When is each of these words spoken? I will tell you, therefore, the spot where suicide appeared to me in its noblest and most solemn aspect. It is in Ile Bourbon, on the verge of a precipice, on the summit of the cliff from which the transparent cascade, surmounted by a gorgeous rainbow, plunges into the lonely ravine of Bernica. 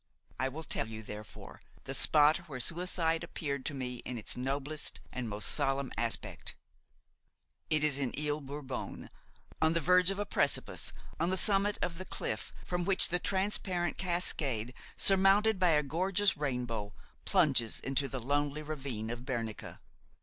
I 0.39 0.49
will 0.49 0.63
tell 0.63 0.87
you, 0.87 1.03
therefore, 1.03 1.61
the 1.83 1.93
spot 1.93 2.37
where 2.49 2.59
suicide 2.59 3.23
appeared 3.23 3.67
to 3.67 3.75
me 3.75 3.97
in 3.97 4.17
its 4.17 4.35
noblest 4.35 4.99
and 5.13 5.29
most 5.29 5.49
solemn 5.49 5.91
aspect. 5.95 6.55
It 7.69 7.83
is 7.83 7.99
in 7.99 8.11
Ile 8.17 8.41
Bourbon, 8.41 9.11
on 9.61 9.73
the 9.73 9.79
verge 9.79 10.09
of 10.09 10.17
a 10.17 10.25
precipice, 10.25 10.91
on 11.19 11.29
the 11.29 11.37
summit 11.37 11.77
of 11.83 11.99
the 11.99 12.05
cliff 12.05 12.51
from 12.65 12.83
which 12.83 13.09
the 13.09 13.19
transparent 13.19 13.99
cascade, 13.99 14.73
surmounted 14.97 15.59
by 15.59 15.69
a 15.69 15.83
gorgeous 15.83 16.35
rainbow, 16.35 16.95
plunges 17.25 17.79
into 17.79 18.07
the 18.07 18.19
lonely 18.19 18.63
ravine 18.63 19.11
of 19.11 19.19
Bernica. 19.19 19.81